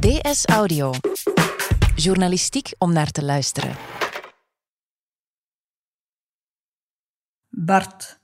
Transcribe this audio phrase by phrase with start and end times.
[0.00, 0.92] DS Audio.
[1.94, 3.76] Journalistiek om naar te luisteren.
[7.48, 8.20] Bart,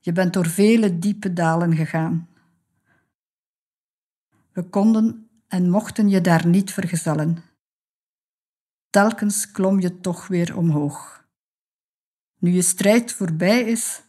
[0.00, 2.28] je bent door vele diepe dalen gegaan.
[4.52, 7.44] We konden en mochten je daar niet vergezellen.
[8.90, 11.26] Telkens klom je toch weer omhoog.
[12.38, 14.02] Nu je strijd voorbij is,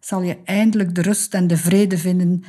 [0.00, 2.44] zal je eindelijk de rust en de vrede vinden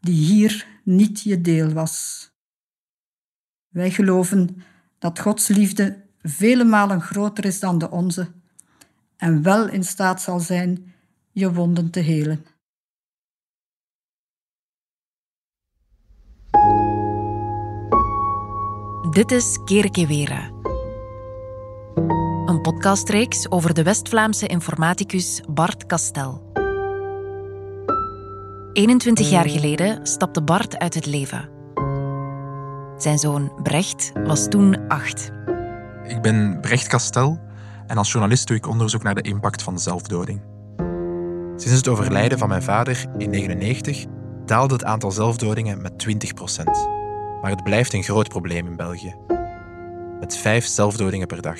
[0.00, 2.34] die hier niet je deel was.
[3.76, 4.62] Wij geloven
[4.98, 8.28] dat Gods liefde vele malen groter is dan de onze
[9.16, 10.94] en wel in staat zal zijn
[11.32, 12.46] je wonden te helen.
[19.10, 20.50] Dit is Kerkewera.
[22.46, 26.52] Een podcastreeks over de West-Vlaamse informaticus Bart Kastel.
[28.72, 31.55] 21 jaar geleden stapte Bart uit het leven.
[32.96, 35.32] Zijn zoon Brecht was toen acht.
[36.06, 37.38] Ik ben Brecht Kastel
[37.86, 40.40] en als journalist doe ik onderzoek naar de impact van zelfdoding.
[41.56, 44.04] Sinds het overlijden van mijn vader in 1999
[44.46, 46.64] daalde het aantal zelfdodingen met 20%
[47.40, 49.14] Maar het blijft een groot probleem in België.
[50.20, 51.58] Met vijf zelfdodingen per dag.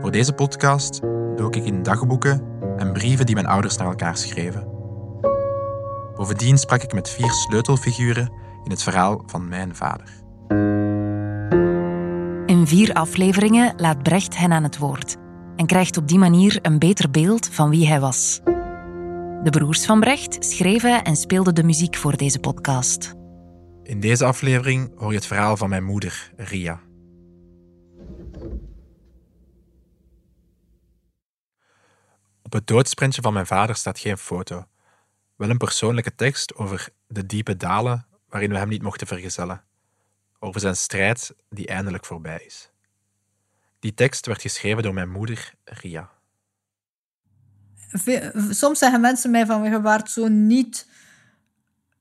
[0.00, 1.00] Voor deze podcast
[1.36, 2.42] dook ik in dagboeken
[2.76, 4.68] en brieven die mijn ouders naar elkaar schreven.
[6.14, 8.32] Bovendien sprak ik met vier sleutelfiguren
[8.64, 10.08] in het verhaal van mijn vader.
[12.46, 15.16] In vier afleveringen laat Brecht hen aan het woord
[15.56, 18.40] en krijgt op die manier een beter beeld van wie hij was.
[19.42, 23.14] De broers van Brecht schreven en speelden de muziek voor deze podcast.
[23.82, 26.80] In deze aflevering hoor je het verhaal van mijn moeder, Ria.
[32.42, 34.64] Op het doodsprintje van mijn vader staat geen foto,
[35.36, 39.62] wel een persoonlijke tekst over de diepe dalen waarin we hem niet mochten vergezellen,
[40.38, 42.70] over zijn strijd die eindelijk voorbij is.
[43.78, 46.10] Die tekst werd geschreven door mijn moeder, Ria.
[48.50, 50.86] Soms zeggen mensen mij van, je waart zo niet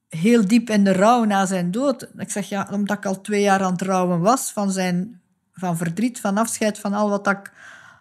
[0.09, 2.07] heel diep in de rouw na zijn dood.
[2.17, 5.21] Ik zeg, ja, omdat ik al twee jaar aan het rouwen was van zijn
[5.59, 7.51] van verdriet, van afscheid, van al wat ik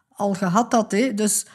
[0.08, 0.92] al gehad had.
[0.92, 1.14] Hè.
[1.14, 1.46] Dus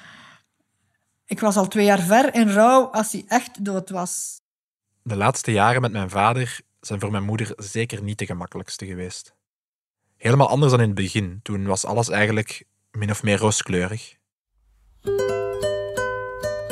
[1.26, 4.42] ik was al twee jaar ver in rouw als hij echt dood was.
[5.06, 9.34] De laatste jaren met mijn vader zijn voor mijn moeder zeker niet de gemakkelijkste geweest.
[10.18, 11.40] Helemaal anders dan in het begin.
[11.42, 14.16] Toen was alles eigenlijk min of meer rooskleurig.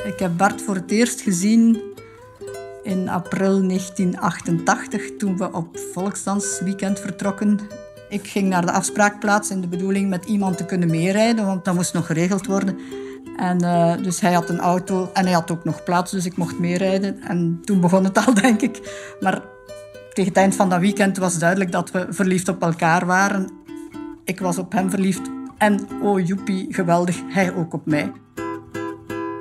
[0.05, 1.81] Ik heb Bart voor het eerst gezien
[2.83, 7.59] in april 1988, toen we op Volksdansweekend vertrokken.
[8.09, 11.75] Ik ging naar de afspraakplaats in de bedoeling met iemand te kunnen meerijden, want dat
[11.75, 12.79] moest nog geregeld worden.
[13.37, 16.37] En, uh, dus hij had een auto en hij had ook nog plaats, dus ik
[16.37, 17.21] mocht meerijden.
[17.21, 18.79] En toen begon het al, denk ik.
[19.19, 19.41] Maar
[20.13, 23.51] tegen het eind van dat weekend was duidelijk dat we verliefd op elkaar waren.
[24.23, 28.11] Ik was op hem verliefd en oh joepie, geweldig, hij ook op mij.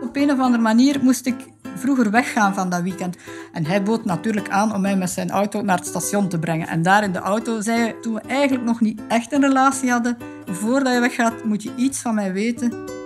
[0.03, 1.35] Op een of andere manier moest ik
[1.75, 3.17] vroeger weggaan van dat weekend.
[3.53, 6.69] En hij bood natuurlijk aan om mij met zijn auto naar het station te brengen.
[6.69, 9.91] En daar in de auto zei hij, toen we eigenlijk nog niet echt een relatie
[9.91, 13.00] hadden, voordat je weggaat moet je iets van mij weten.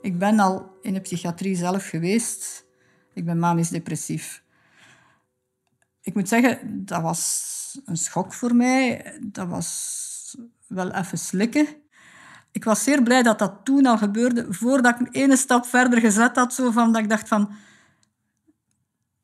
[0.00, 2.66] Ik ben al in de psychiatrie zelf geweest.
[3.14, 4.42] Ik ben manisch depressief.
[6.02, 9.12] Ik moet zeggen, dat was een schok voor mij.
[9.20, 11.66] Dat was wel even slikken.
[12.52, 16.36] Ik was zeer blij dat dat toen al gebeurde, voordat ik een stap verder gezet
[16.36, 16.54] had.
[16.54, 17.50] Zo van, dat ik dacht van...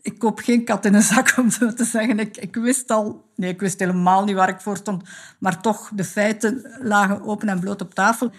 [0.00, 2.18] Ik koop geen kat in een zak, om zo te zeggen.
[2.18, 3.30] Ik, ik wist al...
[3.36, 5.08] Nee, ik wist helemaal niet waar ik voor stond.
[5.38, 8.30] Maar toch, de feiten lagen open en bloot op tafel.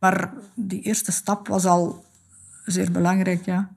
[0.00, 2.04] Maar die eerste stap was al
[2.64, 3.70] zeer belangrijk, ja.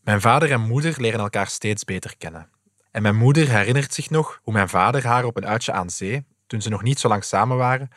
[0.00, 2.48] Mijn vader en moeder leren elkaar steeds beter kennen.
[2.90, 6.26] En mijn moeder herinnert zich nog hoe mijn vader haar op een uitje aan zee,
[6.46, 7.88] toen ze nog niet zo lang samen waren,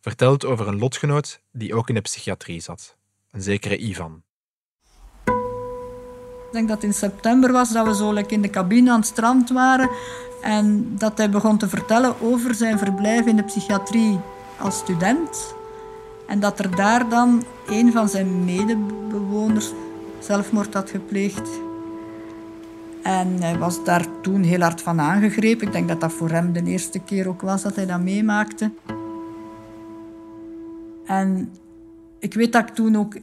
[0.00, 2.96] vertelt over een lotgenoot die ook in de psychiatrie zat.
[3.30, 4.22] Een zekere Ivan.
[6.46, 9.06] Ik denk dat het in september was dat we zo in de cabine aan het
[9.06, 9.90] strand waren
[10.42, 14.20] en dat hij begon te vertellen over zijn verblijf in de psychiatrie
[14.58, 15.54] als student.
[16.26, 19.72] En dat er daar dan een van zijn medebewoners
[20.18, 21.50] zelfmoord had gepleegd.
[23.02, 25.66] En hij was daar toen heel hard van aangegrepen.
[25.66, 28.72] Ik denk dat dat voor hem de eerste keer ook was dat hij dat meemaakte.
[31.06, 31.52] En
[32.18, 33.16] ik weet dat ik toen ook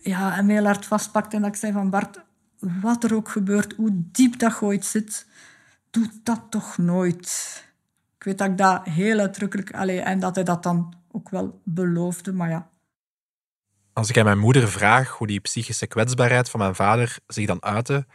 [0.00, 2.20] ja, hem heel hard vastpakte en dat ik zei van Bart,
[2.80, 5.26] wat er ook gebeurt, hoe diep dat gooit zit,
[5.90, 7.64] doe dat toch nooit.
[8.16, 9.74] Ik weet dat ik dat heel uitdrukkelijk...
[9.74, 12.70] Allez, en dat hij dat dan ook wel beloofde, maar ja.
[13.92, 17.62] Als ik aan mijn moeder vraag hoe die psychische kwetsbaarheid van mijn vader zich dan
[17.62, 18.06] uitte,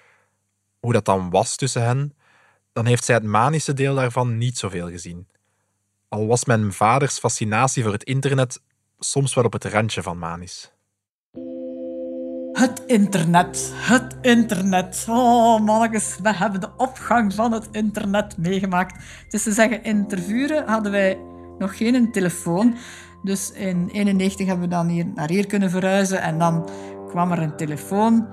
[0.80, 2.13] hoe dat dan was tussen hen,
[2.74, 5.27] dan heeft zij het manische deel daarvan niet zoveel gezien.
[6.07, 8.62] Al was mijn vaders fascinatie voor het internet
[9.00, 10.74] soms wel op het randje van manisch.
[12.51, 15.06] Het internet, het internet.
[15.09, 19.03] Oh mannetjes, we hebben de opgang van het internet meegemaakt.
[19.30, 21.18] Dus te zeggen, in Tervuren hadden wij
[21.57, 22.75] nog geen telefoon.
[23.24, 26.69] Dus in 1991 hebben we dan hier naar hier kunnen verhuizen en dan
[27.10, 28.28] kwam er een telefoon.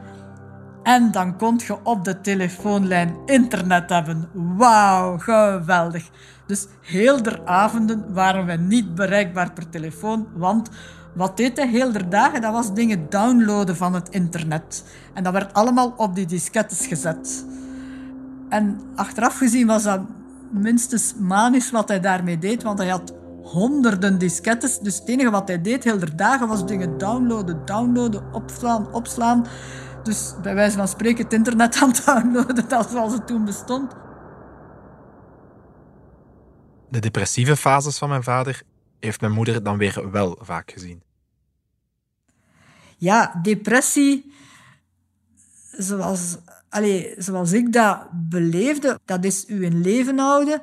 [0.83, 4.29] En dan kon je op de telefoonlijn internet hebben.
[4.33, 6.11] Wauw, geweldig.
[6.47, 10.71] Dus heel de avonden waren we niet bereikbaar per telefoon, want
[11.15, 12.41] wat deed hij heel de dagen?
[12.41, 14.85] Dat was dingen downloaden van het internet.
[15.15, 17.47] En dat werd allemaal op die diskettes gezet.
[18.49, 20.01] En achteraf gezien was dat
[20.53, 24.79] minstens manisch wat hij daarmee deed, want hij had honderden diskettes.
[24.79, 29.47] Dus het enige wat hij deed heel de dagen was dingen downloaden, downloaden, opslaan, opslaan.
[30.03, 33.93] Dus bij wijze van spreken het internet aan het downloaden, dat zoals het toen bestond.
[36.89, 38.63] De depressieve fases van mijn vader
[39.01, 41.03] heeft mijn moeder dan weer wel vaak gezien.
[42.99, 44.33] Ja, depressie,
[45.71, 46.37] zoals,
[46.73, 50.63] allez, zoals ik dat beleefde, dat is u in leven houden,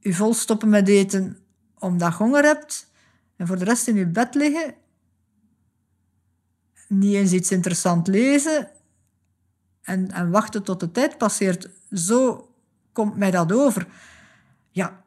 [0.00, 1.38] u volstoppen met eten
[1.78, 2.90] omdat je honger hebt
[3.36, 4.74] en voor de rest in uw bed liggen,
[6.88, 8.70] niet eens iets interessant lezen
[9.82, 11.70] en, en wachten tot de tijd passeert.
[11.90, 12.50] Zo
[12.92, 13.86] komt mij dat over.
[14.70, 15.02] Ja,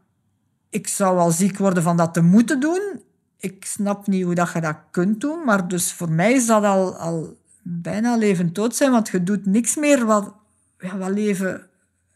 [0.69, 3.03] ik zou wel ziek worden van dat te moeten doen.
[3.37, 6.63] Ik snap niet hoe dat je dat kunt doen, maar dus voor mij is dat
[6.63, 7.38] al, al
[7.69, 10.33] bijna leven dood zijn, want je doet niks meer wat,
[10.77, 11.69] ja, wat leven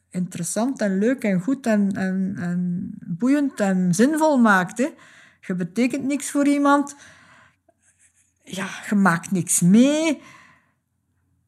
[0.09, 4.91] interessant en leuk en goed en, en, en boeiend en zinvol maakt.
[5.41, 6.95] Je betekent niks voor iemand.
[8.43, 10.21] Ja, je maakt niks mee.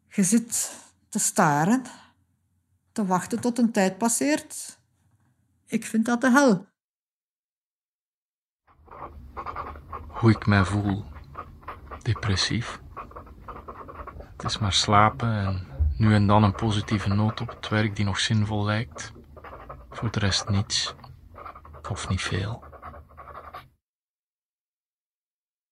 [0.10, 0.72] Je zit
[1.10, 1.82] te staren,
[2.92, 4.80] te wachten tot een tijd passeert.
[5.66, 6.74] Ik vind dat de hel.
[10.16, 11.06] hoe ik mij voel.
[12.02, 12.80] Depressief.
[14.46, 18.06] Het is maar slapen en nu en dan een positieve noot op het werk die
[18.06, 19.12] nog zinvol lijkt.
[19.90, 20.96] Voor de rest niets.
[21.90, 22.64] Of niet veel.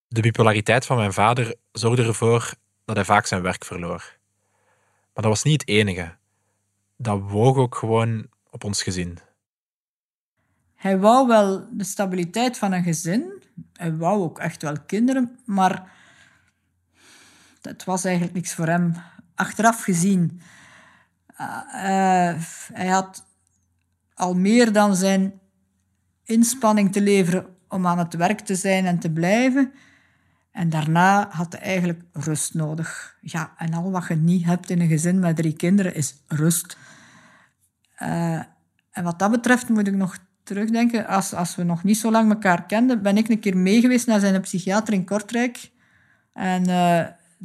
[0.08, 2.54] De bipolariteit van mijn vader zorgde ervoor
[2.86, 4.18] dat hij vaak zijn werk verloor.
[5.14, 6.16] Maar dat was niet het enige.
[6.98, 9.18] Dat woog ook gewoon op ons gezin.
[10.76, 13.44] Hij wou wel de stabiliteit van een gezin,
[13.74, 16.02] hij wou ook echt wel kinderen, maar
[17.66, 18.94] het was eigenlijk niks voor hem.
[19.36, 20.42] Achteraf gezien,
[21.42, 22.34] uh,
[22.74, 23.26] hij had
[24.14, 25.40] al meer dan zijn
[26.24, 29.74] inspanning te leveren om aan het werk te zijn en te blijven.
[30.52, 33.18] En daarna had hij eigenlijk rust nodig.
[33.22, 36.78] Ja, en al wat je niet hebt in een gezin met drie kinderen is rust.
[38.02, 38.42] Uh,
[38.92, 42.30] en wat dat betreft moet ik nog terugdenken, als, als we nog niet zo lang
[42.32, 45.72] elkaar kenden, ben ik een keer meegeweest naar zijn psychiater in Kortrijk.
[46.34, 46.70] En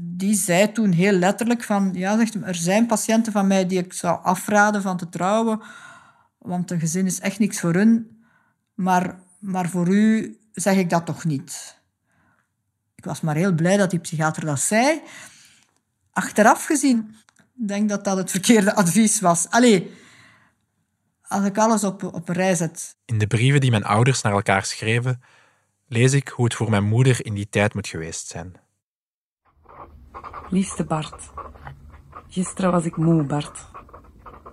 [0.01, 3.93] die zei toen heel letterlijk van, ja, zegt er zijn patiënten van mij die ik
[3.93, 5.61] zou afraden van te trouwen,
[6.39, 8.23] want een gezin is echt niks voor hun.
[8.75, 11.81] Maar, maar voor u zeg ik dat toch niet.
[12.95, 15.01] Ik was maar heel blij dat die psychiater dat zei.
[16.13, 17.17] Achteraf gezien,
[17.53, 19.51] denk ik dat dat het verkeerde advies was.
[19.51, 19.91] Allee,
[21.23, 22.97] als ik alles op, op een rij zet.
[23.05, 25.23] In de brieven die mijn ouders naar elkaar schreven,
[25.87, 28.67] lees ik hoe het voor mijn moeder in die tijd moet geweest zijn.
[30.49, 31.33] Liefste Bart,
[32.29, 33.67] gisteren was ik moe, Bart.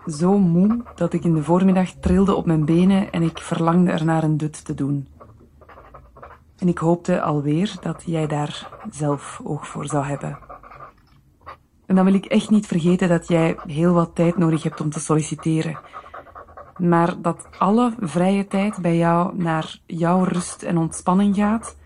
[0.05, 4.05] Zo moe dat ik in de voormiddag trilde op mijn benen en ik verlangde er
[4.05, 5.07] naar een dut te doen.
[6.57, 10.37] En ik hoopte alweer dat jij daar zelf oog voor zou hebben.
[11.85, 14.89] En dan wil ik echt niet vergeten dat jij heel wat tijd nodig hebt om
[14.89, 15.79] te solliciteren
[16.77, 21.77] maar dat alle vrije tijd bij jou naar jouw rust en ontspanning gaat,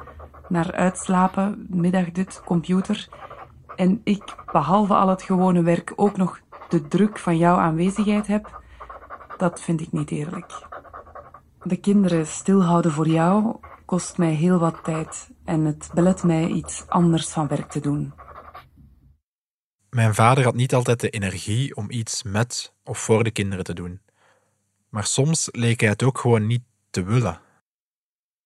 [0.47, 3.07] naar uitslapen, middagdut, computer,
[3.79, 8.61] en ik, behalve al het gewone werk, ook nog de druk van jouw aanwezigheid heb,
[9.37, 10.67] dat vind ik niet eerlijk.
[11.63, 16.87] De kinderen stilhouden voor jou kost mij heel wat tijd en het belet mij iets
[16.87, 18.13] anders van werk te doen.
[19.89, 23.73] Mijn vader had niet altijd de energie om iets met of voor de kinderen te
[23.73, 24.01] doen.
[24.89, 27.39] Maar soms leek hij het ook gewoon niet te willen.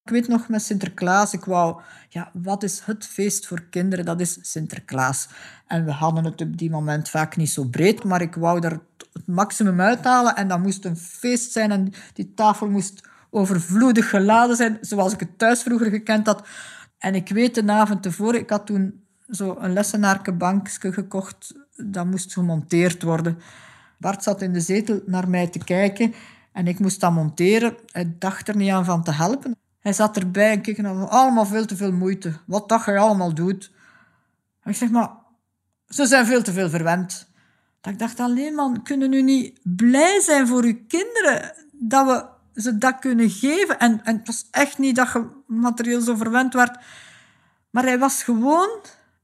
[0.03, 4.05] Ik weet nog met Sinterklaas, ik wou, ja, wat is het feest voor kinderen?
[4.05, 5.27] Dat is Sinterklaas.
[5.67, 8.79] En we hadden het op die moment vaak niet zo breed, maar ik wou er
[9.13, 14.55] het maximum uithalen en dat moest een feest zijn en die tafel moest overvloedig geladen
[14.55, 16.47] zijn, zoals ik het thuis vroeger gekend had.
[16.97, 22.33] En ik weet de avond tevoren, ik had toen zo een lessenaarkenbankje gekocht, dat moest
[22.33, 23.39] gemonteerd worden.
[23.97, 26.13] Bart zat in de zetel naar mij te kijken
[26.51, 27.75] en ik moest dat monteren.
[27.91, 29.61] Hij dacht er niet aan van te helpen.
[29.83, 32.33] Hij zat erbij en keek naar allemaal veel te veel moeite.
[32.45, 33.71] Wat dat je allemaal doet.
[34.63, 35.09] Ik zeg, maar
[35.87, 37.31] ze zijn veel te veel verwend.
[37.81, 42.61] Dat ik dacht alleen, man, kunnen nu niet blij zijn voor uw kinderen dat we
[42.61, 43.79] ze dat kunnen geven?
[43.79, 46.77] En, en het was echt niet dat je materieel zo verwend werd.
[47.69, 48.69] Maar hij was gewoon,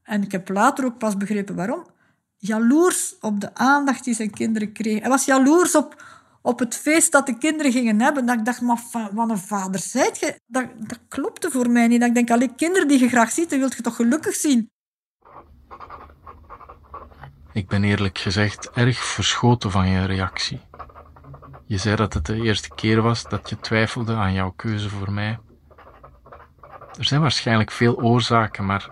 [0.02, 1.86] en ik heb later ook pas begrepen waarom,
[2.36, 5.00] jaloers op de aandacht die zijn kinderen kregen.
[5.00, 6.04] Hij was jaloers op,
[6.42, 8.26] op het feest dat de kinderen gingen hebben.
[8.26, 8.78] Dat ik dacht, maar
[9.12, 10.40] wat een vader zijt je?
[10.46, 12.00] Dat, dat klopte voor mij niet.
[12.00, 14.70] Dat ik denk, alleen kinderen die je graag ziet, die wilt je toch gelukkig zien?
[17.52, 20.60] Ik ben eerlijk gezegd erg verschoten van je reactie.
[21.66, 25.12] Je zei dat het de eerste keer was dat je twijfelde aan jouw keuze voor
[25.12, 25.38] mij.
[26.98, 28.90] Er zijn waarschijnlijk veel oorzaken, maar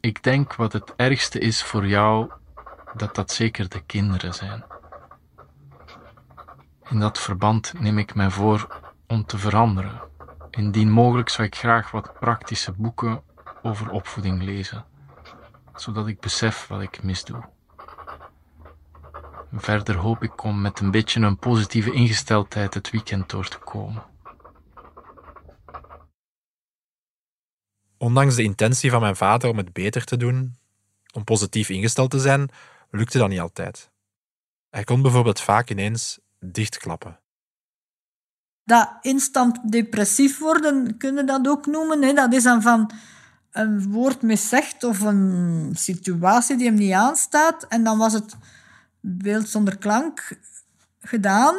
[0.00, 2.30] ik denk wat het ergste is voor jou,
[2.96, 4.64] dat dat zeker de kinderen zijn.
[6.90, 10.00] In dat verband neem ik mij voor om te veranderen.
[10.50, 13.22] Indien mogelijk zou ik graag wat praktische boeken
[13.62, 14.84] over opvoeding lezen,
[15.74, 17.48] zodat ik besef wat ik misdoe.
[19.52, 24.02] Verder hoop ik om met een beetje een positieve ingesteldheid het weekend door te komen.
[27.98, 30.56] Ondanks de intentie van mijn vader om het beter te doen,
[31.12, 32.48] om positief ingesteld te zijn,
[32.90, 33.90] lukte dat niet altijd.
[34.70, 37.20] Hij kon bijvoorbeeld vaak ineens dichtklappen.
[38.64, 42.02] Dat instant depressief worden, kunnen dat ook noemen.
[42.02, 42.12] Hè?
[42.12, 42.90] Dat is dan van
[43.50, 47.66] een woord miszegd of een situatie die hem niet aanstaat.
[47.66, 48.36] En dan was het
[49.00, 50.38] beeld zonder klank
[50.98, 51.54] gedaan.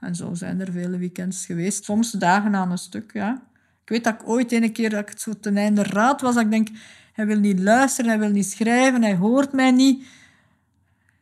[0.00, 3.12] En zo zijn er vele weekends geweest, soms dagen aan een stuk.
[3.12, 3.42] Ja.
[3.82, 6.34] Ik weet dat ik ooit een keer dat ik het zo ten einde raad was,
[6.34, 6.68] dat ik denk,
[7.12, 10.06] hij wil niet luisteren, hij wil niet schrijven, hij hoort mij niet.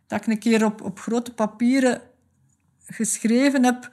[0.08, 2.00] Dat ik een keer op, op grote papieren
[2.86, 3.90] geschreven heb,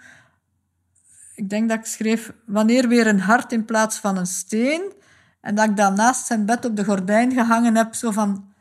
[1.36, 4.94] ik denk dat ik schreef, wanneer weer een hart in plaats van een steen.
[5.42, 8.54] En dat ik dan naast zijn bed op de gordijn gehangen heb, zo van,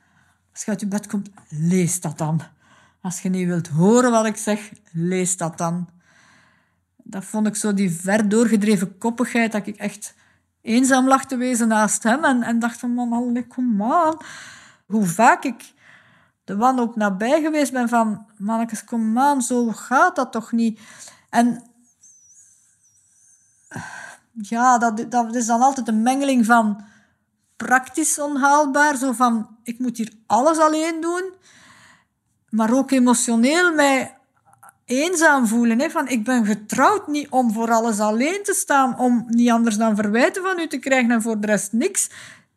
[0.53, 2.41] als je uit je bed komt, lees dat dan.
[3.01, 5.89] Als je niet wilt horen wat ik zeg, lees dat dan.
[6.97, 10.15] Dat vond ik zo die ver doorgedreven koppigheid, dat ik echt
[10.63, 14.17] eenzaam lag te wezen naast hem en, en dacht van, man, allee, kom aan.
[14.87, 15.73] Hoe vaak ik
[16.45, 20.81] de wanhoop nabij geweest ben van, mannetjes, kom zo gaat dat toch niet.
[21.31, 21.63] En
[24.33, 26.85] ja, dat, dat is dan altijd een mengeling van
[27.57, 31.33] praktisch onhaalbaar, zo van ik moet hier alles alleen doen,
[32.49, 34.17] maar ook emotioneel mij
[34.85, 35.81] eenzaam voelen.
[35.81, 35.91] Hè?
[35.91, 39.97] Van, ik ben getrouwd niet om voor alles alleen te staan, om niet anders dan
[39.97, 42.11] verwijten van u te krijgen en voor de rest niks.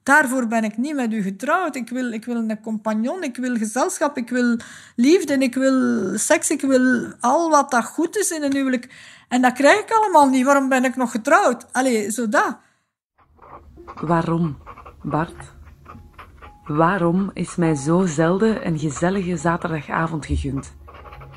[0.07, 1.75] Daarvoor ben ik niet met u getrouwd.
[1.75, 4.57] Ik wil, ik wil een compagnon, ik wil gezelschap, ik wil
[4.95, 8.89] liefde, ik wil seks, ik wil al wat dat goed is in een huwelijk.
[9.27, 10.45] En dat krijg ik allemaal niet.
[10.45, 11.65] Waarom ben ik nog getrouwd?
[11.71, 12.57] Allee, zo dat.
[14.01, 14.57] Waarom?
[15.03, 15.53] Bart,
[16.65, 20.75] waarom is mij zo zelden een gezellige zaterdagavond gegund?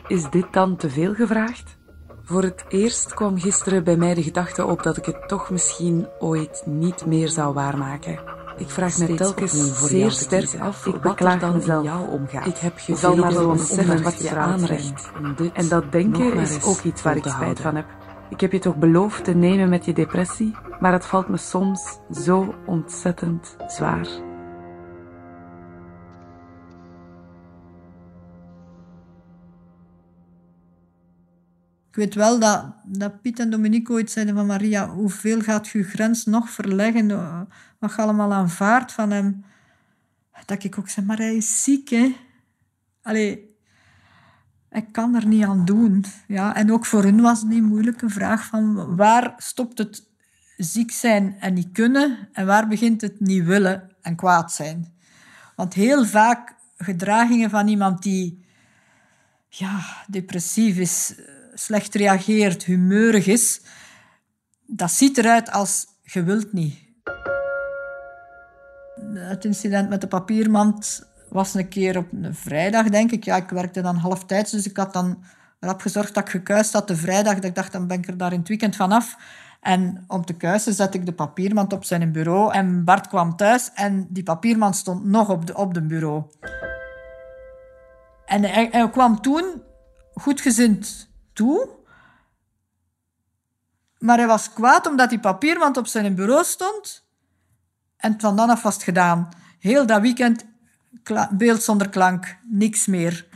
[0.07, 1.79] Is dit dan te veel gevraagd?
[2.25, 6.07] Voor het eerst kwam gisteren bij mij de gedachte op dat ik het toch misschien
[6.19, 8.40] ooit niet meer zou waarmaken.
[8.61, 11.85] Ik vraag me telkens zeer sterk af ik beklaag dan mezelf.
[11.85, 12.47] Jou omgaat.
[12.47, 15.11] Ik heb je maar zo beseffen wat je aanrecht.
[15.53, 17.87] En dat denken is ook iets waar ik spijt van heb.
[18.29, 21.99] Ik heb je toch beloofd te nemen met je depressie, maar het valt me soms
[22.13, 24.30] zo ontzettend zwaar.
[31.91, 35.83] Ik weet wel dat, dat Piet en Dominique ooit zeiden van Maria, hoeveel gaat je
[35.83, 37.09] grens nog verleggen?
[37.79, 39.45] Wat je allemaal aanvaardt van hem?
[40.45, 42.17] Dat ik ook zeg, maar hij is ziek, hè?
[43.03, 43.57] Allee,
[44.71, 46.05] ik kan er niet aan doen.
[46.27, 50.09] Ja, en ook voor hun was het die moeilijke vraag van waar stopt het
[50.57, 54.93] ziek zijn en niet kunnen en waar begint het niet willen en kwaad zijn.
[55.57, 58.45] Want heel vaak gedragingen van iemand die
[59.49, 61.15] ja, depressief is,
[61.61, 63.61] slecht reageert, humeurig is,
[64.67, 66.79] dat ziet eruit als je wilt niet.
[69.15, 73.25] Het incident met de papiermand was een keer op een vrijdag, denk ik.
[73.25, 75.25] Ja, ik werkte dan halftijds, dus ik had dan
[75.61, 77.35] erop gezorgd dat ik gekuist had de vrijdag.
[77.35, 79.17] Dat ik dacht, dan ben ik er daar in het weekend vanaf.
[79.61, 82.53] En om te kuisen zette ik de papiermand op zijn bureau.
[82.53, 86.23] En Bart kwam thuis en die papiermand stond nog op de, op de bureau.
[88.27, 89.63] En hij, hij kwam toen
[90.15, 91.10] goedgezind
[93.99, 97.05] Maar hij was kwaad omdat die papiermand op zijn bureau stond.
[97.97, 99.29] En van dan af was het gedaan.
[99.59, 100.45] Heel dat weekend
[101.31, 103.29] beeld zonder klank, niks meer.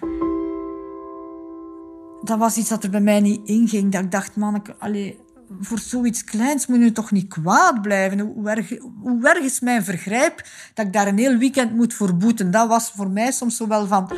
[2.22, 3.92] dat was iets dat er bij mij niet inging.
[3.92, 5.20] Dat ik dacht, man, ik, allee,
[5.60, 8.18] voor zoiets kleins moet je toch niet kwaad blijven.
[8.20, 8.68] Hoe erg,
[9.00, 10.42] hoe erg is mijn vergrijp
[10.74, 12.50] dat ik daar een heel weekend moet voor boeten?
[12.50, 14.10] Dat was voor mij soms zo wel van...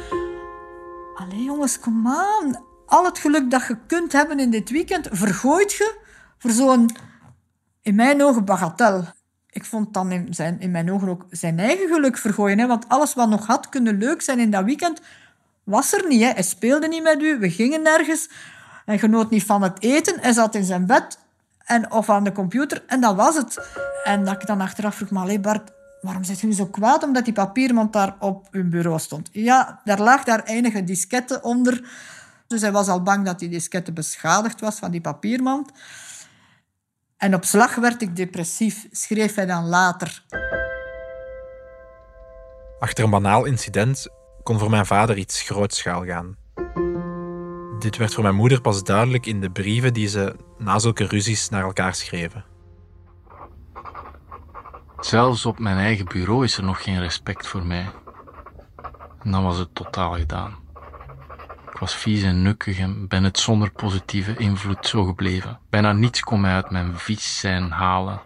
[1.14, 2.66] Allee jongens, kom aan.
[2.87, 5.99] Al het geluk dat je kunt hebben in dit weekend, vergooit je
[6.38, 6.90] voor zo'n,
[7.83, 9.05] in mijn ogen, bagatel.
[9.50, 12.59] Ik vond dan in, zijn, in mijn ogen ook zijn eigen geluk vergooien.
[12.59, 12.66] Hè?
[12.66, 15.00] Want alles wat nog had kunnen leuk zijn in dat weekend,
[15.64, 16.23] was er niet.
[16.23, 16.28] Hè?
[16.28, 18.28] Hij speelde niet met u, we gingen nergens.
[18.85, 20.21] Hij genoot niet van het eten.
[20.21, 21.19] Hij zat in zijn bed
[21.64, 23.61] en, of aan de computer en dat was het.
[24.05, 27.35] En dat ik dan achteraf vroeg, maar Bart, waarom zit je zo kwaad omdat die
[27.35, 29.28] papiermand daar op hun bureau stond?
[29.33, 31.88] Ja, daar lag daar enige disketten onder.
[32.47, 35.71] Dus hij was al bang dat die diskette beschadigd was van die papiermand.
[37.17, 40.25] En op slag werd ik depressief, schreef hij dan later.
[42.79, 44.09] Achter een banaal incident
[44.43, 46.37] kon voor mijn vader iets grootschaal gaan.
[47.79, 51.49] Dit werd voor mijn moeder pas duidelijk in de brieven die ze na zulke ruzies
[51.49, 52.45] naar elkaar schreven.
[55.00, 57.91] Zelfs op mijn eigen bureau is er nog geen respect voor mij.
[59.23, 60.66] En dan was het totaal gedaan.
[61.76, 65.59] Ik was vies en nukkig en ben het zonder positieve invloed zo gebleven.
[65.71, 68.21] Bijna niets kon mij uit mijn vies zijn halen.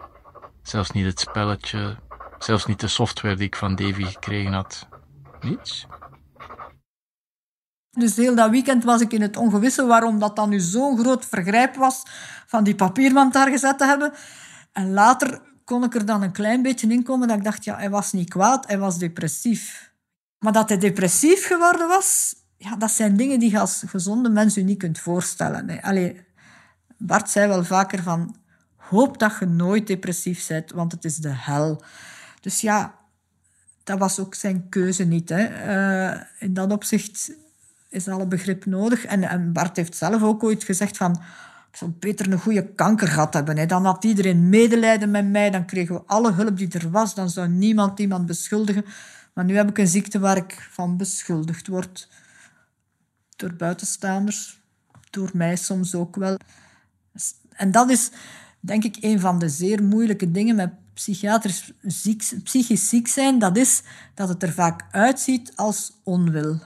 [0.61, 1.97] Zelfs niet het spelletje,
[2.39, 4.87] zelfs niet de software die ik van Davy gekregen had.
[5.41, 5.87] Niets.
[7.89, 11.25] Dus heel dat weekend was ik in het ongewisse waarom dat dan nu zo'n groot
[11.25, 12.03] vergrijp was
[12.47, 14.13] van die papiermand daar gezet te hebben.
[14.71, 17.75] En later kon ik er dan een klein beetje in komen dat ik dacht, ja,
[17.75, 19.93] hij was niet kwaad, hij was depressief.
[20.39, 24.55] Maar dat hij depressief geworden was, ja, dat zijn dingen die je als gezonde mens
[24.55, 25.81] je niet kunt voorstellen.
[25.81, 26.25] Allee,
[26.97, 28.35] Bart zei wel vaker van,
[28.75, 31.83] hoop dat je nooit depressief bent, want het is de hel.
[32.41, 32.95] Dus ja,
[33.83, 35.29] dat was ook zijn keuze niet.
[35.29, 35.43] Hè.
[35.43, 37.31] Uh, in dat opzicht
[37.89, 39.05] is alle begrip nodig.
[39.05, 41.21] En, en Bart heeft zelf ook ooit gezegd van...
[41.71, 43.57] Ik zou beter een goede kanker gehad hebben.
[43.57, 43.65] Hè.
[43.65, 45.49] Dan had iedereen medelijden met mij.
[45.49, 47.15] Dan kregen we alle hulp die er was.
[47.15, 48.85] Dan zou niemand iemand beschuldigen.
[49.33, 52.09] Maar nu heb ik een ziekte waar ik van beschuldigd word.
[53.41, 54.59] Door buitenstaanders.
[55.09, 56.37] Door mij soms ook wel.
[57.49, 58.11] En dat is,
[58.59, 63.39] denk ik, een van de zeer moeilijke dingen met psychiatrisch ziek, psychisch ziek zijn.
[63.39, 63.81] Dat is
[64.13, 66.59] dat het er vaak uitziet als onwil.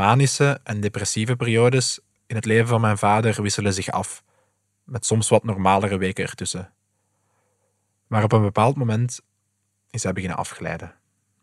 [0.00, 4.22] Manische en depressieve periodes in het leven van mijn vader wisselen zich af,
[4.84, 6.72] met soms wat normalere weken ertussen.
[8.06, 9.20] Maar op een bepaald moment
[9.90, 10.94] is hij beginnen afglijden.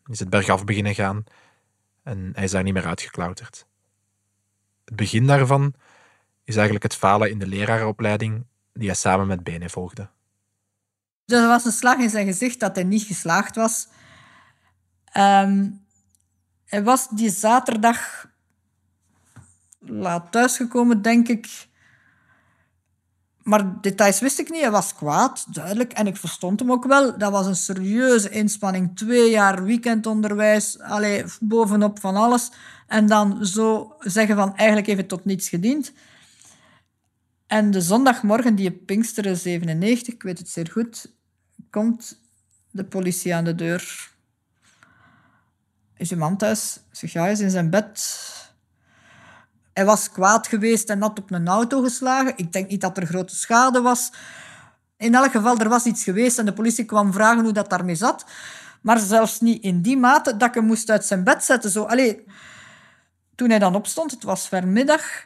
[0.06, 1.24] Is het bergaf beginnen gaan
[2.04, 3.65] en hij is daar niet meer uitgeklauterd.
[4.86, 5.74] Het begin daarvan
[6.43, 10.10] is eigenlijk het falen in de leraaropleiding die hij samen met Bene volgde.
[11.26, 13.88] Er was een slag in zijn gezicht dat hij niet geslaagd was.
[15.17, 15.86] Um,
[16.65, 18.26] hij was die zaterdag
[19.80, 21.68] laat thuisgekomen, denk ik.
[23.44, 24.62] Maar details wist ik niet.
[24.62, 25.94] Hij was kwaad, duidelijk.
[25.94, 27.18] En ik verstond hem ook wel.
[27.18, 28.98] Dat was een serieuze inspanning.
[28.98, 30.80] Twee jaar weekendonderwijs.
[30.80, 32.52] Allee, bovenop van alles.
[32.88, 35.94] En dan zo zeggen van eigenlijk het tot niets gediend.
[37.48, 41.13] En de zondagmorgen, die Pinksteren 97, ik weet het zeer goed,
[41.70, 42.20] komt
[42.72, 44.12] de politie aan de deur.
[45.98, 46.80] Is uw man thuis?
[46.92, 48.00] Zeg, hij is in zijn bed.
[49.78, 52.34] Hij was kwaad geweest en had op een auto geslagen.
[52.36, 54.12] Ik denk niet dat er grote schade was.
[54.98, 57.96] In elk geval, er was iets geweest en de politie kwam vragen hoe dat daarmee
[57.96, 58.26] zat.
[58.82, 61.70] Maar zelfs niet in die mate dat ik hem moest uit zijn bed zetten.
[61.70, 61.88] Zo,
[63.36, 65.26] toen hij dan opstond, het was vermiddag,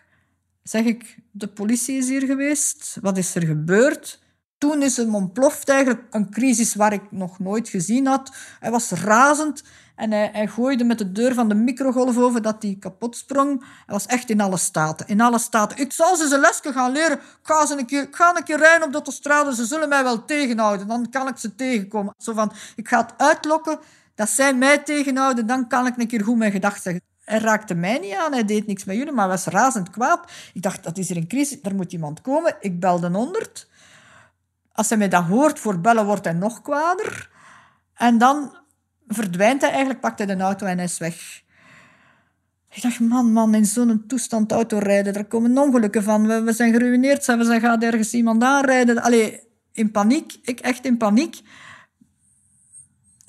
[0.64, 2.98] zeg ik, de politie is hier geweest.
[3.02, 4.20] Wat is er gebeurd?
[4.58, 8.36] Toen is hem ontploft eigenlijk, een crisis waar ik nog nooit gezien had.
[8.60, 9.64] Hij was razend.
[10.02, 13.60] En hij, gooide met de deur van de microgolfoven dat die kapot sprong.
[13.60, 15.08] Hij was echt in alle staten.
[15.08, 15.78] In alle staten.
[15.78, 17.18] Ik zal ze zijn lesje gaan leren.
[17.18, 19.56] Ik ga, ze een keer, ik ga een keer rijden op de autostrade.
[19.56, 20.88] Ze zullen mij wel tegenhouden.
[20.88, 22.14] Dan kan ik ze tegenkomen.
[22.18, 23.80] Zo van, ik ga het uitlokken
[24.16, 25.48] dat zij mij tegenhouden.
[25.48, 27.02] Dan kan ik een keer goed mijn gedachten zeggen.
[27.24, 30.32] Hij raakte mij niet aan, hij deed niks met jullie, maar was razend kwaad.
[30.54, 32.56] Ik dacht, dat is er een crisis, er moet iemand komen.
[32.60, 33.68] Ik belde 100.
[34.74, 37.30] Als hij mij dat hoort voor bellen, wordt hij nog kwader.
[37.94, 38.60] En dan
[39.14, 41.42] verdwijnt hij eigenlijk, pakt hij de auto en hij is weg.
[42.70, 46.28] Ik dacht, man, man, in zo'n toestand autorijden, daar komen ongelukken van.
[46.28, 49.02] We, we zijn geruineerd, we zijn gaan ergens iemand aanrijden.
[49.02, 49.40] Allee,
[49.72, 51.42] in paniek, ik echt in paniek.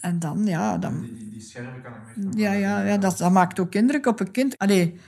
[0.00, 0.78] En dan, ja...
[0.78, 4.06] Dan, Die, die scherven kan ik me ja, ja, ja dat, dat maakt ook indruk
[4.06, 4.58] op een kind.
[4.58, 5.00] Allee,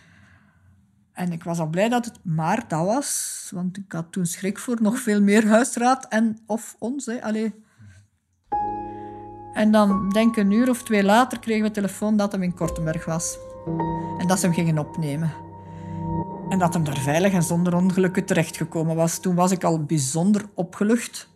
[1.12, 4.58] en ik was al blij dat het maar dat was, want ik had toen schrik
[4.58, 7.06] voor nog veel meer huisraad en of ons.
[7.06, 7.22] Hè.
[7.22, 7.54] Allee.
[9.54, 13.04] En dan, denk een uur of twee later, kregen we telefoon dat hem in Kortenberg
[13.04, 13.38] was.
[14.18, 15.32] En dat ze hem gingen opnemen.
[16.48, 19.18] En dat hem daar veilig en zonder ongelukken terechtgekomen was.
[19.18, 21.28] Toen was ik al bijzonder opgelucht.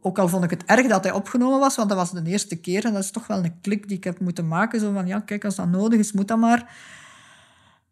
[0.00, 2.60] Ook al vond ik het erg dat hij opgenomen was, want dat was de eerste
[2.60, 2.84] keer.
[2.84, 4.80] En dat is toch wel een klik die ik heb moeten maken.
[4.80, 6.76] Zo van, ja, kijk, als dat nodig is, moet dat maar.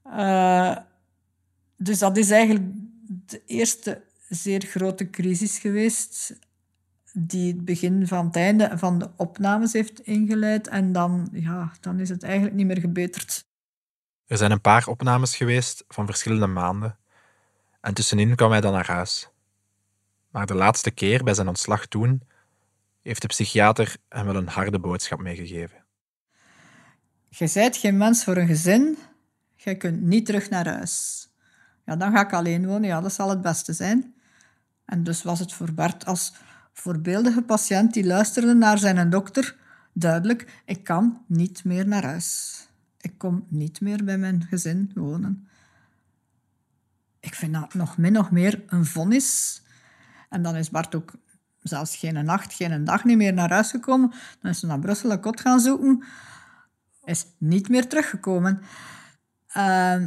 [0.06, 0.76] Uh,
[1.76, 2.64] dus dat is eigenlijk
[3.26, 6.38] de eerste zeer grote crisis geweest
[7.18, 10.68] die het begin van het einde van de opnames heeft ingeleid.
[10.68, 13.44] En dan, ja, dan is het eigenlijk niet meer gebeterd.
[14.26, 16.98] Er zijn een paar opnames geweest van verschillende maanden.
[17.80, 19.28] En tussenin kwam hij dan naar huis.
[20.30, 22.22] Maar de laatste keer, bij zijn ontslag toen,
[23.02, 25.84] heeft de psychiater hem wel een harde boodschap meegegeven.
[27.28, 28.98] Je zijt geen mens voor een gezin.
[29.54, 31.26] Je kunt niet terug naar huis.
[31.84, 32.88] Ja, dan ga ik alleen wonen.
[32.88, 34.14] Ja, dat zal het beste zijn.
[34.84, 36.32] En dus was het voor Bart als
[36.78, 39.56] voorbeeldige patiënt die luisterde naar zijn dokter
[39.92, 42.60] duidelijk, ik kan niet meer naar huis.
[43.00, 45.48] Ik kom niet meer bij mijn gezin wonen.
[47.20, 49.62] Ik vind dat nog min nog meer een vonnis.
[50.28, 51.12] En dan is Bart ook
[51.62, 54.12] zelfs geen nacht, geen dag niet meer naar huis gekomen.
[54.40, 56.04] Dan is hij naar Brussel een kot gaan zoeken.
[57.04, 58.60] Is niet meer teruggekomen.
[59.56, 60.02] Uh,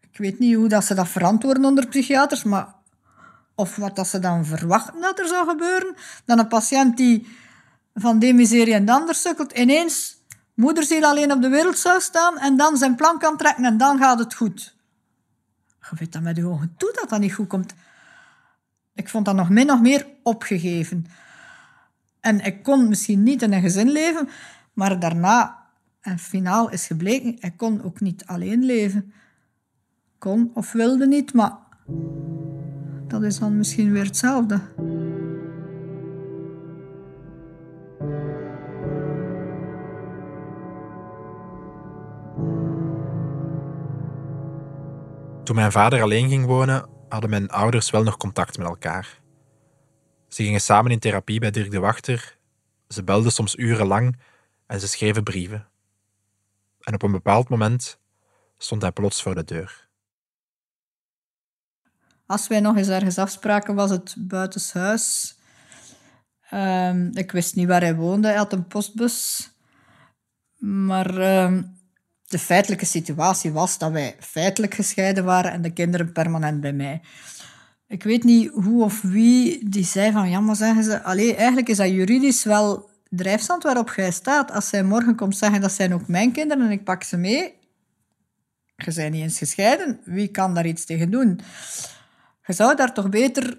[0.00, 2.75] ik weet niet hoe dat ze dat verantwoorden onder psychiaters, maar
[3.56, 5.94] of wat dat ze dan verwachten dat er zou gebeuren.
[6.24, 7.26] Dan een patiënt die
[7.94, 10.16] van die miserie en ander sukkelt, ineens
[10.54, 13.98] moederziel alleen op de wereld zou staan en dan zijn plan kan trekken en dan
[13.98, 14.76] gaat het goed.
[15.90, 17.74] Je weet met je ogen toe dat dat niet goed komt.
[18.94, 21.06] Ik vond dat nog min nog meer opgegeven.
[22.20, 24.28] En ik kon misschien niet in een gezin leven,
[24.72, 25.66] maar daarna,
[26.00, 29.12] en finaal is gebleken, ik kon ook niet alleen leven
[30.18, 31.52] kon of wilde niet, maar
[33.08, 34.60] dat is dan misschien weer hetzelfde.
[45.44, 49.20] Toen mijn vader alleen ging wonen, hadden mijn ouders wel nog contact met elkaar.
[50.28, 52.36] Ze gingen samen in therapie bij Dirk de Wachter,
[52.88, 54.18] ze belden soms urenlang
[54.66, 55.68] en ze schreven brieven.
[56.80, 57.98] En op een bepaald moment
[58.58, 59.85] stond hij plots voor de deur.
[62.26, 65.36] Als wij nog eens ergens afspraken, was het buitenshuis.
[66.52, 68.28] Um, ik wist niet waar hij woonde.
[68.28, 69.48] Hij had een postbus.
[70.58, 71.78] Maar um,
[72.26, 77.00] de feitelijke situatie was dat wij feitelijk gescheiden waren en de kinderen permanent bij mij.
[77.88, 81.68] Ik weet niet hoe of wie die zei van, ja, maar zeggen ze, allee, eigenlijk
[81.68, 84.50] is dat juridisch wel drijfstand waarop jij staat.
[84.50, 87.54] Als zij morgen komt zeggen, dat zijn ook mijn kinderen en ik pak ze mee,
[88.76, 91.40] je bent niet eens gescheiden, wie kan daar iets tegen doen?
[92.46, 93.58] Je zou daar toch beter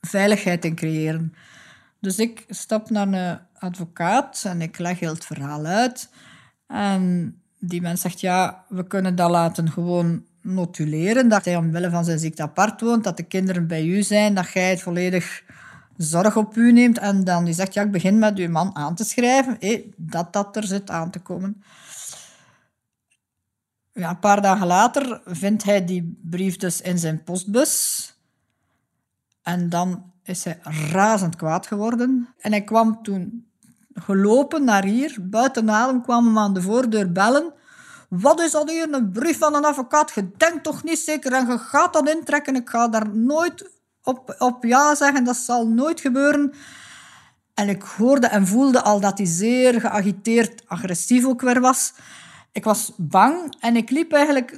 [0.00, 1.34] veiligheid in creëren.
[2.00, 6.10] Dus ik stap naar een advocaat en ik leg heel het verhaal uit.
[6.66, 12.04] En die mens zegt, ja, we kunnen dat laten gewoon notuleren, dat hij omwille van
[12.04, 15.42] zijn ziekte apart woont, dat de kinderen bij u zijn, dat jij het volledig
[15.96, 16.98] zorg op u neemt.
[16.98, 19.58] En dan die zegt, ja, ik begin met uw man aan te schrijven,
[19.96, 21.62] dat dat er zit aan te komen.
[23.98, 28.04] Ja, een paar dagen later vindt hij die brief dus in zijn postbus.
[29.42, 30.58] En dan is hij
[30.92, 32.34] razend kwaad geworden.
[32.38, 33.46] En hij kwam toen
[33.94, 37.52] gelopen naar hier, buiten adem, kwam hem aan de voordeur bellen.
[38.08, 40.12] Wat is dat hier, een brief van een advocaat?
[40.14, 42.56] Je denkt toch niet zeker en je gaat dat intrekken.
[42.56, 43.70] Ik ga daar nooit
[44.02, 46.52] op, op ja zeggen, dat zal nooit gebeuren.
[47.54, 51.92] En ik hoorde en voelde al dat hij zeer geagiteerd, agressief ook weer was.
[52.58, 54.50] Ik was bang en ik liep eigenlijk,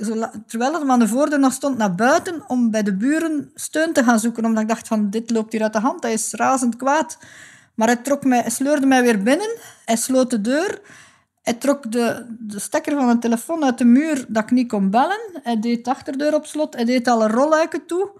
[0.46, 4.04] terwijl het aan de voordeur nog stond, naar buiten om bij de buren steun te
[4.04, 4.44] gaan zoeken.
[4.44, 7.18] Omdat ik dacht van, dit loopt hier uit de hand, hij is razend kwaad.
[7.74, 10.80] Maar hij, trok mij, sleurde mij weer binnen, hij sloot de deur.
[11.42, 14.90] Hij trok de, de stekker van de telefoon uit de muur dat ik niet kon
[14.90, 15.20] bellen.
[15.42, 18.10] Hij deed de achterdeur op slot, hij deed alle rolluiken toe.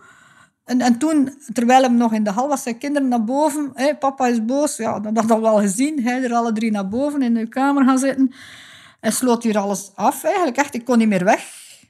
[0.64, 3.72] En, en toen, terwijl hij nog in de hal was, zijn kinderen naar boven.
[3.98, 4.76] Papa is boos.
[4.76, 6.02] Ja, dat had ik wel gezien.
[6.02, 8.32] Hij er alle drie naar boven in de kamer gaan zitten.
[9.00, 10.56] Hij sloot hier alles af eigenlijk.
[10.56, 11.44] Echt, ik kon niet meer weg.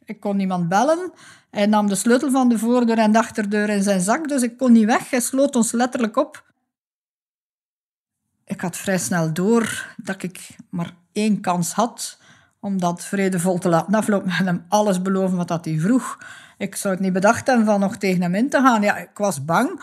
[0.05, 1.12] Ik kon niemand bellen.
[1.51, 4.57] Hij nam de sleutel van de voordeur en de achterdeur in zijn zak, dus ik
[4.57, 5.11] kon niet weg.
[5.11, 6.44] Hij sloot ons letterlijk op.
[8.44, 12.18] Ik had vrij snel door dat ik maar één kans had
[12.61, 16.18] om dat vredevol te laten aflopen en hem alles beloven wat hij vroeg.
[16.59, 18.83] Ik zou het niet bedacht hebben van nog tegen hem in te gaan.
[18.83, 19.83] Ja, ik was bang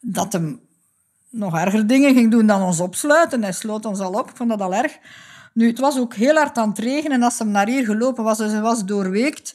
[0.00, 0.60] dat hem
[1.30, 3.42] nog erger dingen ging doen dan ons opsluiten.
[3.42, 4.98] Hij sloot ons al op, ik vond dat al erg.
[5.54, 8.24] Nu, het was ook heel hard aan het regenen en als hij naar hier gelopen
[8.24, 9.54] was, dus hij was doorweekt.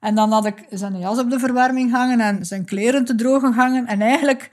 [0.00, 3.52] En dan had ik zijn jas op de verwarming hangen en zijn kleren te drogen
[3.52, 3.86] hangen.
[3.86, 4.50] En eigenlijk,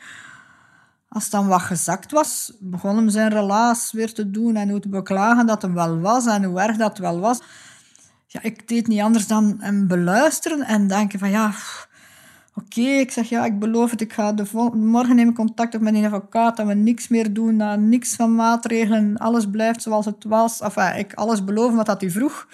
[1.09, 4.79] als het dan wat gezakt was, begon hem zijn relaas weer te doen en hoe
[4.79, 7.39] te beklagen dat hem wel was en hoe erg dat wel was.
[8.27, 11.51] Ja, ik deed niet anders dan hem beluisteren en denken van ja,
[12.57, 15.81] oké, ik zeg ja, ik beloof het, ik ga de morgen neem ik contact op
[15.81, 20.23] met een advocaat, dat we niks meer doen, niks van maatregelen, alles blijft zoals het
[20.23, 20.61] was.
[20.61, 22.47] Enfin, ik alles beloven wat dat hij vroeg.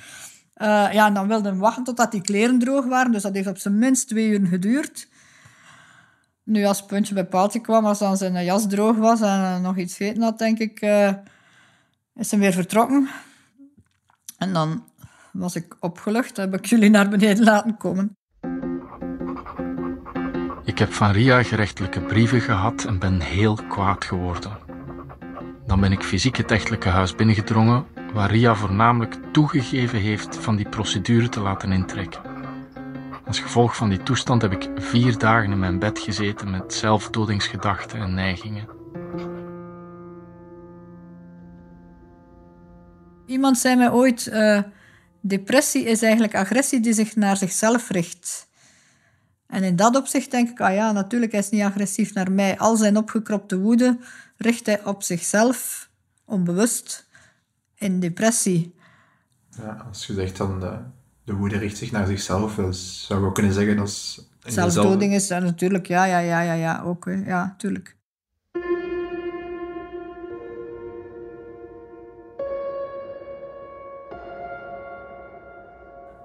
[0.58, 3.48] Uh, ja, en dan wilde hij wachten totdat die kleren droog waren, dus dat heeft
[3.48, 5.08] op zijn minst twee uur geduurd.
[6.44, 9.96] Nu, als puntje bij paaltje kwam, als dan zijn jas droog was en nog iets
[9.96, 11.12] gegeten had, denk ik, uh,
[12.16, 13.10] is hij weer vertrokken.
[14.38, 14.84] En dan
[15.32, 18.18] was ik opgelucht, heb ik jullie naar beneden laten komen.
[20.66, 24.58] Ik heb van Ria gerechtelijke brieven gehad en ben heel kwaad geworden.
[25.66, 30.70] Dan ben ik fysiek het echtelijke huis binnengedrongen, waar Ria voornamelijk toegegeven heeft van die
[30.70, 32.22] procedure te laten intrekken.
[33.26, 38.00] Als gevolg van die toestand heb ik vier dagen in mijn bed gezeten met zelfdodingsgedachten
[38.00, 38.68] en neigingen.
[43.26, 44.62] Iemand zei mij ooit: uh,
[45.22, 48.52] depressie is eigenlijk agressie die zich naar zichzelf richt.
[49.54, 52.58] En in dat opzicht denk ik, ah ja, natuurlijk, hij is niet agressief naar mij.
[52.58, 53.98] Al zijn opgekropte woede
[54.38, 55.90] richt hij op zichzelf,
[56.26, 57.08] onbewust,
[57.76, 58.76] in depressie.
[59.50, 60.78] Ja, als je zegt dan de,
[61.24, 64.26] de woede richt zich naar zichzelf, dus zou je ook kunnen zeggen dat...
[64.40, 67.98] Zelfdoding is natuurlijk, ja, ja, ja, ja, ja, ook, ja, natuurlijk.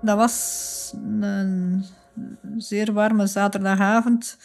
[0.02, 1.84] Dat was een
[2.56, 4.36] zeer warme zaterdagavond.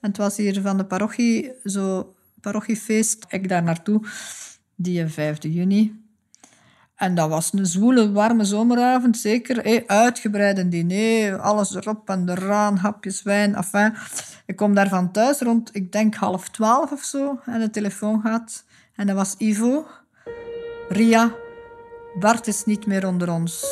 [0.00, 3.24] En het was hier van de parochie, zo parochiefeest.
[3.28, 4.00] Ik daar naartoe,
[4.74, 6.06] die 5 juni.
[6.98, 9.62] En dat was een zwoele, warme zomeravond, zeker.
[9.62, 13.94] Hey, uitgebreide diner, alles erop en eraan, hapjes wijn, enfin.
[14.46, 18.64] Ik kom daarvan thuis rond, ik denk half twaalf of zo, en de telefoon gaat.
[18.94, 19.86] En dat was Ivo.
[20.88, 21.34] Ria,
[22.18, 23.62] Bart is niet meer onder ons.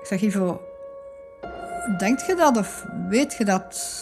[0.00, 0.60] Ik zeg, Ivo,
[1.98, 3.94] Denkt je dat of weet je dat?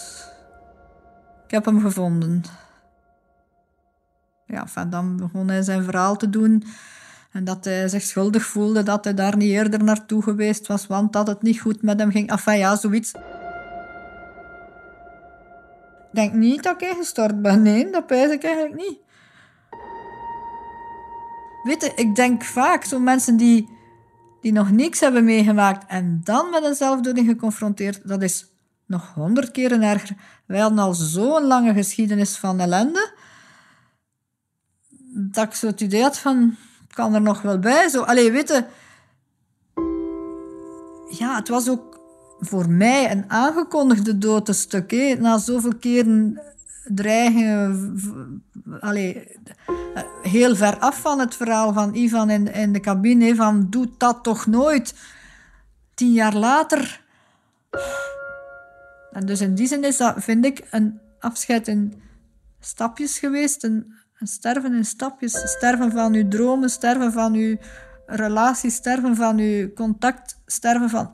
[1.45, 2.43] Ik heb hem gevonden.
[4.45, 6.63] Ja, van dan begon hij zijn verhaal te doen.
[7.31, 11.13] En dat hij zich schuldig voelde dat hij daar niet eerder naartoe geweest was, want
[11.13, 12.29] dat het niet goed met hem ging.
[12.29, 13.11] Enfin ja, zoiets.
[16.15, 17.61] Ik denk niet dat ik gestort ben.
[17.61, 18.97] Nee, dat pijs ik eigenlijk niet.
[21.63, 23.74] Weet je, ik denk vaak, zo mensen die
[24.45, 28.45] die nog niks hebben meegemaakt en dan met een zelfdoding geconfronteerd, dat is
[28.85, 30.15] nog honderd keren erger.
[30.45, 33.13] Wij hadden al zo'n lange geschiedenis van ellende,
[35.13, 36.55] dat ik zo het idee had van,
[36.93, 37.89] kan er nog wel bij?
[37.89, 38.49] Zo, allee, weet
[41.09, 41.99] ja, het was ook
[42.39, 45.19] voor mij een aangekondigde dood een.
[45.19, 46.41] Na zoveel keren
[46.93, 48.33] dreigen,
[48.79, 49.37] allee,
[50.21, 54.23] heel ver af van het verhaal van Ivan in, in de cabine, van doe dat
[54.23, 54.93] toch nooit.
[55.93, 57.03] Tien jaar later.
[59.11, 62.01] En dus in die zin is dat, vind ik, een afscheid in
[62.59, 65.41] stapjes geweest, een, een sterven in stapjes.
[65.45, 67.57] Sterven van uw dromen, sterven van uw
[68.05, 71.13] relatie, sterven van uw contact, sterven van...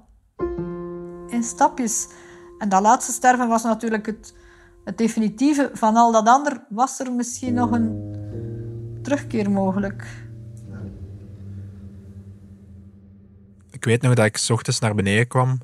[1.28, 2.08] In stapjes.
[2.58, 4.34] En dat laatste sterven was natuurlijk het
[4.84, 8.20] het definitieve van al dat ander, was er misschien nog een
[9.02, 10.30] terugkeer mogelijk.
[13.72, 15.60] Ik weet nog dat ik s ochtends naar beneden kwam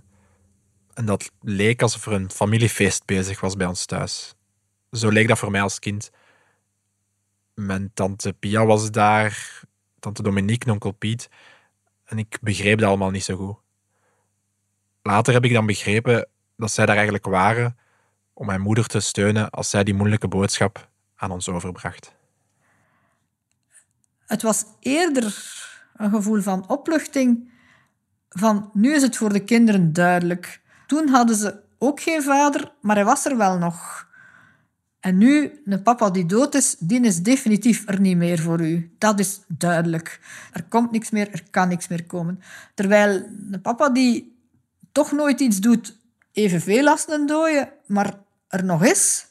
[0.94, 4.36] en dat leek alsof er een familiefeest bezig was bij ons thuis.
[4.92, 6.10] Zo leek dat voor mij als kind.
[7.54, 9.62] Mijn tante Pia was daar,
[10.00, 11.30] tante Dominique, onkel Piet,
[12.06, 13.56] en ik begreep dat allemaal niet zo goed.
[15.02, 17.78] Later heb ik dan begrepen dat zij daar eigenlijk waren
[18.38, 22.16] om mijn moeder te steunen als zij die moeilijke boodschap aan ons overbracht.
[24.26, 25.24] Het was eerder
[25.96, 27.52] een gevoel van opluchting,
[28.30, 30.62] van nu is het voor de kinderen duidelijk.
[30.88, 34.08] Toen hadden ze ook geen vader, maar hij was er wel nog.
[35.00, 38.96] En nu, een papa die dood is, die is definitief er niet meer voor u.
[38.98, 40.20] Dat is duidelijk.
[40.54, 42.42] Er komt niks meer, er kan niks meer komen.
[42.74, 44.38] Terwijl een papa die
[44.92, 45.98] toch nooit iets doet,
[46.32, 49.28] evenveel als een dode, maar er nog is,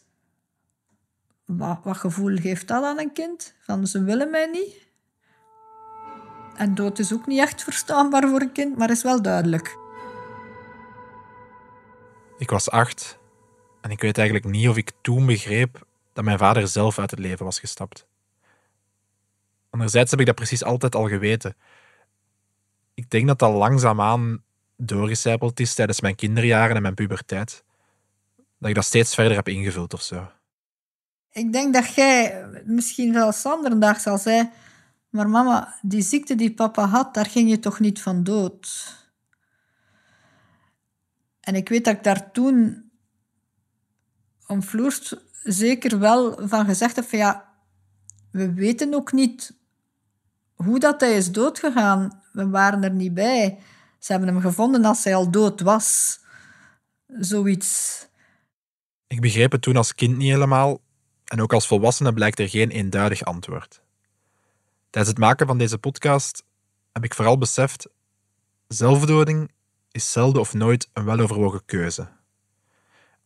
[1.45, 3.55] wat, wat gevoel geeft dat aan een kind?
[3.61, 4.87] Van ze willen mij niet.
[6.57, 9.77] En dood is ook niet echt verstaanbaar voor een kind, maar is wel duidelijk.
[12.39, 13.19] Ik was acht
[13.81, 17.21] en ik weet eigenlijk niet of ik toen begreep dat mijn vader zelf uit het
[17.21, 18.07] leven was gestapt.
[19.71, 21.57] Anderzijds heb ik dat precies altijd al geweten.
[22.95, 24.43] Ik denk dat dat langzaamaan
[24.77, 27.65] doorgecijpeld is tijdens mijn kinderjaren en mijn puberteit.
[28.59, 30.31] Dat ik dat steeds verder heb ingevuld of zo.
[31.31, 34.51] Ik denk dat jij misschien zelfs een dag zal zeggen,
[35.11, 38.95] maar mama, die ziekte die papa had, daar ging je toch niet van dood?
[41.41, 42.91] En ik weet dat ik daar toen
[44.47, 47.49] omvloerst zeker wel van gezegd heb van ja,
[48.31, 49.55] we weten ook niet
[50.55, 52.23] hoe dat hij is doodgegaan.
[52.33, 53.59] We waren er niet bij.
[53.99, 56.19] Ze hebben hem gevonden als hij al dood was.
[57.07, 58.05] Zoiets.
[59.07, 60.81] Ik begreep het toen als kind niet helemaal
[61.25, 63.83] en ook als volwassene blijkt er geen eenduidig antwoord.
[64.91, 66.45] Tijdens het maken van deze podcast
[66.93, 67.89] heb ik vooral beseft:
[68.69, 69.51] zelfdoding
[69.91, 72.09] is zelden of nooit een weloverwogen keuze.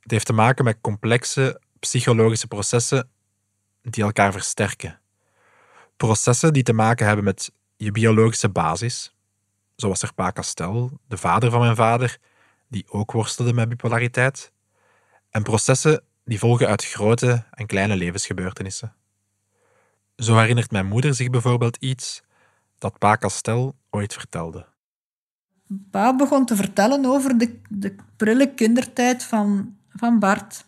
[0.00, 3.10] Het heeft te maken met complexe psychologische processen
[3.82, 5.00] die elkaar versterken.
[5.96, 9.14] Processen die te maken hebben met je biologische basis,
[9.76, 12.18] zoals er Pa Castel, de vader van mijn vader,
[12.68, 14.52] die ook worstelde met bipolariteit,
[15.30, 18.94] en processen die volgen uit grote en kleine levensgebeurtenissen.
[20.16, 22.22] Zo herinnert mijn moeder zich bijvoorbeeld iets
[22.78, 24.66] dat Pa Castel ooit vertelde.
[25.90, 30.64] Pa begon te vertellen over de, de prille kindertijd van, van Bart.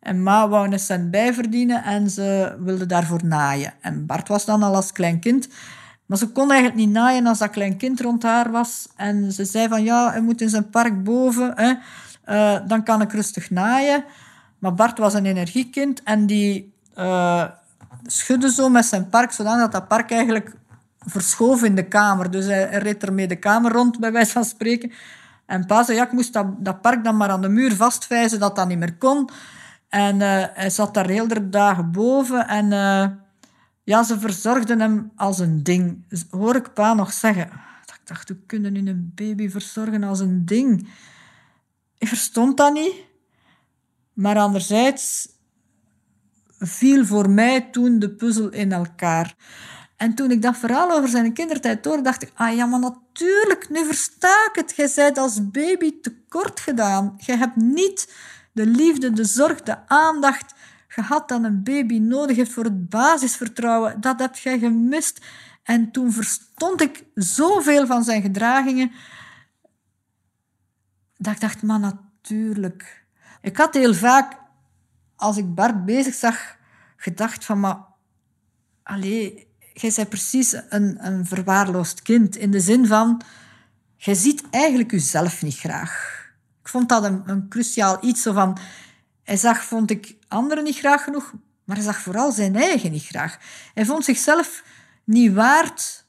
[0.00, 3.74] En ma wou een cent bijverdienen en ze wilde daarvoor naaien.
[3.80, 5.48] En Bart was dan al als klein kind.
[6.06, 8.88] Maar ze kon eigenlijk niet naaien als dat klein kind rond haar was.
[8.96, 11.52] En ze zei van ja, hij moet in zijn park boven.
[11.56, 11.74] Hè.
[12.28, 14.04] Uh, dan kan ik rustig naaien.
[14.58, 17.44] Maar Bart was een energiekind en die uh,
[18.06, 20.54] schudde zo met zijn park, zodat dat park eigenlijk
[20.98, 22.30] verschoof in de kamer.
[22.30, 24.92] Dus hij, reed ermee de kamer rond, bij wijze van spreken.
[25.46, 28.56] En pa zei, ja, ik moest dat, park dan maar aan de muur vastvijzen, dat
[28.56, 29.30] dat niet meer kon.
[29.88, 32.70] En uh, hij zat daar heel de dagen boven en
[33.84, 36.04] ja, ze verzorgden hem als een ding.
[36.30, 37.50] Hoor ik pa nog zeggen.
[37.86, 40.88] Ik dacht, hoe kunnen nu een baby verzorgen als een ding?
[41.98, 42.94] Ik verstond dat niet.
[44.12, 45.28] Maar anderzijds
[46.58, 49.34] viel voor mij toen de puzzel in elkaar.
[49.96, 53.70] En toen ik dat verhaal over zijn kindertijd hoorde, dacht ik, ah ja, maar natuurlijk,
[53.70, 54.72] nu versta ik het.
[54.76, 57.14] Jij bent als baby tekort gedaan.
[57.16, 58.12] Je hebt niet
[58.52, 60.54] de liefde, de zorg, de aandacht
[60.88, 64.00] gehad dat een baby nodig heeft voor het basisvertrouwen.
[64.00, 65.20] Dat heb jij gemist.
[65.62, 68.92] En toen verstond ik zoveel van zijn gedragingen,
[71.18, 73.04] dat ik dacht, maar natuurlijk.
[73.40, 74.36] Ik had heel vaak,
[75.16, 76.56] als ik Bart bezig zag,
[76.96, 77.76] gedacht van, maar...
[78.82, 82.36] Allee, jij bent precies een, een verwaarloosd kind.
[82.36, 83.22] In de zin van,
[83.96, 86.22] jij ziet eigenlijk jezelf niet graag.
[86.60, 88.22] Ik vond dat een, een cruciaal iets.
[88.22, 88.58] Zo van,
[89.22, 91.32] hij zag, vond ik, anderen niet graag genoeg,
[91.64, 93.38] maar hij zag vooral zijn eigen niet graag.
[93.74, 94.64] Hij vond zichzelf
[95.04, 96.06] niet waard,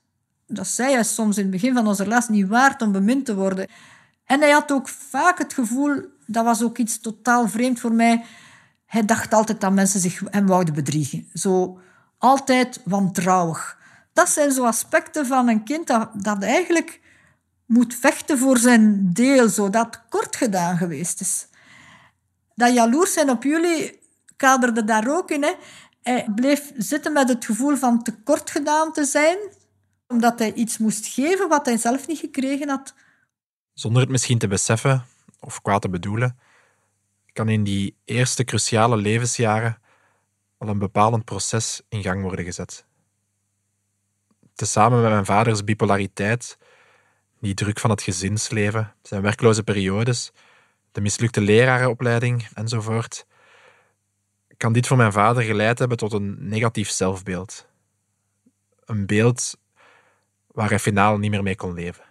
[0.48, 3.36] dat zei hij soms in het begin van onze les, niet waard om bemind te
[3.36, 3.68] worden.
[4.30, 8.26] En hij had ook vaak het gevoel, dat was ook iets totaal vreemd voor mij,
[8.86, 11.28] hij dacht altijd dat mensen zich hem wouden bedriegen.
[11.34, 11.80] Zo
[12.18, 13.78] altijd wantrouwig.
[14.14, 17.02] Dat zijn zo aspecten van een kind dat, eigenlijk
[17.66, 21.48] moet vechten voor zijn deel, zodat kort gedaan geweest is.
[22.56, 24.00] Dat jaloers zijn op jullie
[24.36, 25.44] kaderde daar ook in.
[25.44, 25.54] Hè.
[26.02, 29.38] Hij bleef zitten met het gevoel van tekort gedaan te zijn,
[30.08, 32.94] omdat hij iets moest geven wat hij zelf niet gekregen had.
[33.80, 35.06] Zonder het misschien te beseffen
[35.40, 36.40] of kwaad te bedoelen,
[37.34, 39.82] kan in die eerste cruciale levensjaren
[40.58, 42.86] al een bepalend proces in gang worden gezet.
[44.54, 46.58] Tezamen met mijn vaders bipolariteit,
[47.40, 50.32] die druk van het gezinsleven, zijn werkloze periodes,
[50.92, 53.26] de mislukte lerarenopleiding enzovoort,
[54.58, 57.68] kan dit voor mijn vader geleid hebben tot een negatief zelfbeeld.
[58.86, 59.58] Een beeld
[60.48, 62.09] waar hij finaal niet meer mee kon leven.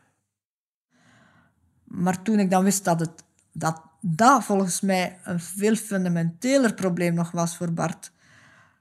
[1.88, 7.14] Maar toen ik dan wist dat het, dat, dat volgens mij een veel fundamenteler probleem
[7.14, 8.12] nog was voor Bart,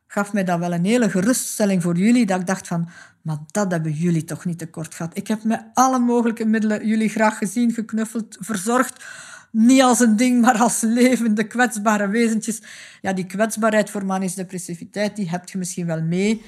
[0.08, 2.89] gaf mij dat wel een hele geruststelling voor jullie, dat ik dacht van,
[3.22, 5.18] maar dat hebben jullie toch niet tekort gehad.
[5.18, 9.05] Ik heb met alle mogelijke middelen jullie graag gezien, geknuffeld, verzorgd.
[9.51, 12.62] Niet als een ding, maar als levende, kwetsbare wezentjes.
[13.01, 16.45] Ja, die kwetsbaarheid voor manische depressiviteit, die heb je misschien wel mee,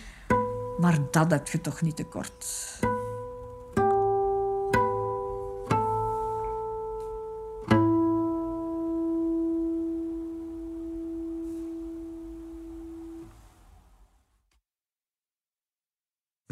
[0.79, 2.45] maar dat heb je toch niet tekort.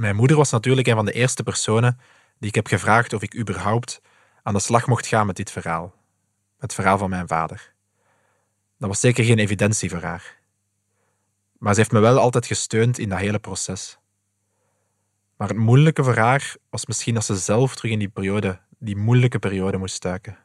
[0.08, 2.00] Mijn moeder was natuurlijk een van de eerste personen
[2.40, 4.02] die ik heb gevraagd of ik überhaupt
[4.44, 5.94] aan de slag mocht gaan met dit verhaal.
[6.60, 7.74] Het verhaal van mijn vader.
[8.78, 10.38] Dat was zeker geen evidentie voor haar.
[11.58, 13.98] Maar ze heeft me wel altijd gesteund in dat hele proces.
[15.38, 18.98] Maar het moeilijke voor haar was misschien dat ze zelf terug in die periode, die
[18.98, 20.38] moeilijke periode moest stuiken.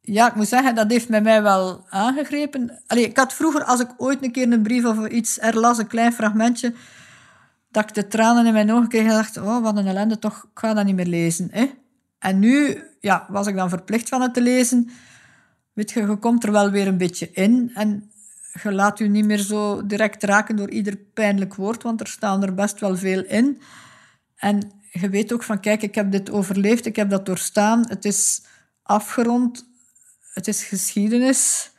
[0.00, 2.82] Ja, ik moet zeggen, dat heeft mij wel aangegrepen.
[2.86, 5.86] Allee, ik had vroeger, als ik ooit een keer een brief of iets erlas, een
[5.86, 6.74] klein fragmentje,
[7.74, 10.42] dat ik de tranen in mijn ogen kreeg en dacht, oh, wat een ellende, toch,
[10.52, 11.48] ik ga dat niet meer lezen.
[11.50, 11.70] Hè?
[12.18, 14.90] En nu ja, was ik dan verplicht van het te lezen.
[15.72, 18.10] Weet je, je komt er wel weer een beetje in en
[18.62, 22.42] je laat je niet meer zo direct raken door ieder pijnlijk woord, want er staan
[22.42, 23.60] er best wel veel in.
[24.36, 28.04] En je weet ook van, kijk, ik heb dit overleefd, ik heb dat doorstaan, het
[28.04, 28.42] is
[28.82, 29.66] afgerond,
[30.32, 31.70] het is geschiedenis.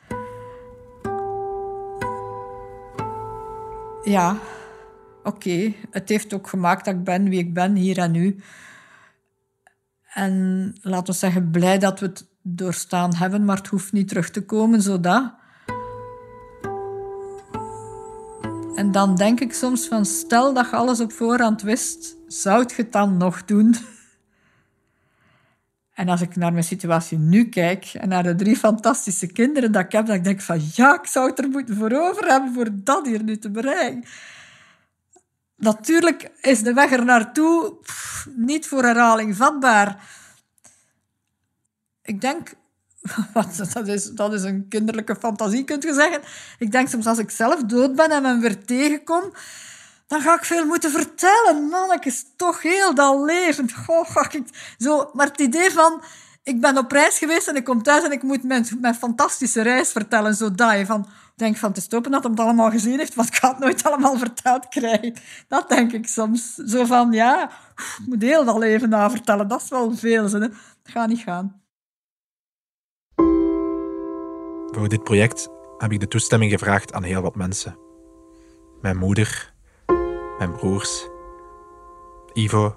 [4.04, 4.38] Ja,
[5.26, 8.40] oké, het heeft ook gemaakt dat ik ben wie ik ben, hier en nu.
[10.14, 14.30] En laten we zeggen, blij dat we het doorstaan hebben, maar het hoeft niet terug
[14.30, 15.34] te komen, zodat.
[18.76, 22.74] En dan denk ik soms van, stel dat je alles op voorhand wist, zou je
[22.76, 23.76] het dan nog doen?
[25.94, 29.84] En als ik naar mijn situatie nu kijk en naar de drie fantastische kinderen dat
[29.84, 32.54] ik heb, dan denk ik van, ja, ik zou het er moeten voor over hebben
[32.54, 34.04] voor dat hier nu te bereiken.
[35.56, 37.78] Natuurlijk is de weg er naartoe
[38.36, 40.10] niet voor herhaling vatbaar.
[42.02, 42.54] Ik denk,
[43.74, 46.22] dat is, dat is een kinderlijke fantasie, kunt je zeggen.
[46.60, 49.34] Ik denk soms als ik zelf dood ben en men weer tegenkom,
[50.08, 51.64] dan ga ik veel moeten vertellen.
[51.70, 53.74] Man, ik is toch heel dat levend.
[53.86, 56.04] Goh, ik zo, maar het idee van,
[56.46, 59.62] ik ben op reis geweest en ik kom thuis en ik moet mijn, mijn fantastische
[59.62, 60.36] reis vertellen.
[60.36, 63.36] Zo je van, denk van te stoppen dat hij het allemaal gezien heeft, want ik
[63.36, 65.14] ga het nooit allemaal verteld krijgen.
[65.48, 66.54] Dat denk ik soms.
[66.54, 69.48] Zo van, ja, ik moet heel dat leven na vertellen.
[69.48, 70.24] Dat is wel veel.
[70.24, 70.40] Hè.
[70.40, 70.50] Dat
[70.84, 71.62] gaat niet gaan.
[74.72, 77.78] Voor dit project heb ik de toestemming gevraagd aan heel wat mensen.
[78.82, 79.54] Mijn moeder,
[80.38, 81.08] mijn broers,
[82.34, 82.76] Ivo,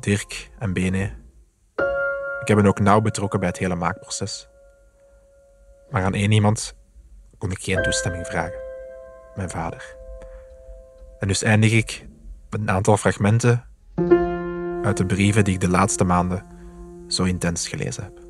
[0.00, 1.21] Dirk en Bene.
[2.42, 4.48] Ik heb hen ook nauw betrokken bij het hele maakproces.
[5.90, 6.74] Maar aan één iemand
[7.38, 8.60] kon ik geen toestemming vragen:
[9.34, 9.96] mijn vader.
[11.18, 12.06] En dus eindig ik
[12.50, 13.64] met een aantal fragmenten
[14.82, 16.46] uit de brieven die ik de laatste maanden
[17.08, 18.20] zo intens gelezen heb.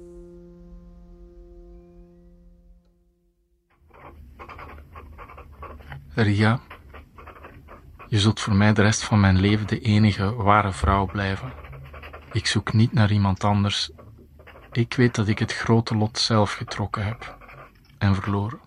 [6.15, 6.61] Ria,
[8.09, 11.53] je zult voor mij de rest van mijn leven de enige ware vrouw blijven.
[12.33, 13.91] Ik zoek niet naar iemand anders.
[14.73, 17.37] Ik weet dat ik het grote lot zelf getrokken heb
[17.99, 18.61] en verloren.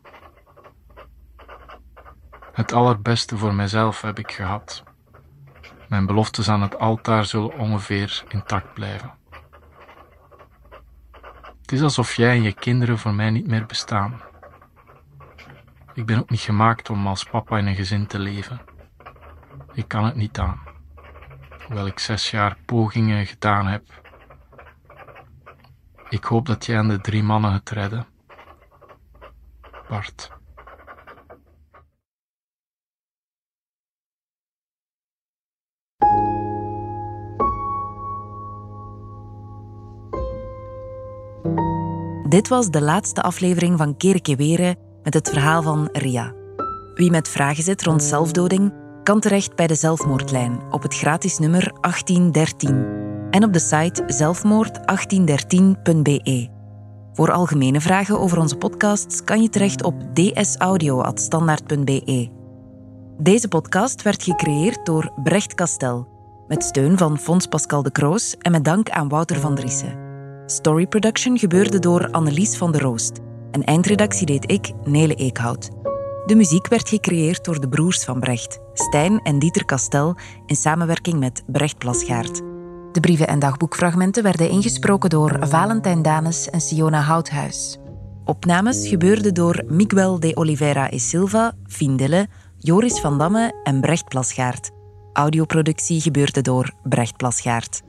[2.51, 4.83] Het allerbeste voor mijzelf heb ik gehad.
[5.89, 9.13] Mijn beloftes aan het altaar zullen ongeveer intact blijven.
[11.61, 14.21] Het is alsof jij en je kinderen voor mij niet meer bestaan.
[15.93, 18.61] Ik ben ook niet gemaakt om als papa in een gezin te leven.
[19.73, 20.59] Ik kan het niet aan.
[21.65, 24.03] Hoewel ik zes jaar pogingen gedaan heb.
[26.09, 28.05] Ik hoop dat jij en de drie mannen het redden.
[29.89, 30.31] Bart.
[42.29, 46.33] Dit was de laatste aflevering van Kerkeweren met het verhaal van Ria.
[46.93, 51.71] Wie met vragen zit rond zelfdoding, kan terecht bij de zelfmoordlijn op het gratis nummer
[51.81, 52.94] 1813
[53.31, 56.47] en op de site zelfmoord1813.be.
[57.13, 62.29] Voor algemene vragen over onze podcasts kan je terecht op dsaudio.standaard.be.
[63.17, 66.07] Deze podcast werd gecreëerd door Brecht Kastel,
[66.47, 70.03] met steun van Fons Pascal de Kroos en met dank aan Wouter van Driessen.
[70.45, 73.19] Story production gebeurde door Annelies van der Roost
[73.51, 75.69] en eindredactie deed ik, Nele Eekhout.
[76.25, 80.15] De muziek werd gecreëerd door de broers van Brecht, Stijn en Dieter Kastel,
[80.45, 82.41] in samenwerking met Brecht Plasgaard.
[82.95, 87.77] De brieven en dagboekfragmenten werden ingesproken door Valentijn Danes en Siona Houthuis.
[88.25, 92.27] Opnames gebeurden door Miguel de Oliveira e Silva, Findille,
[92.57, 94.71] Joris van Damme en Brecht Plasgaard.
[95.13, 97.81] Audioproductie gebeurde door Brecht Plasgaard.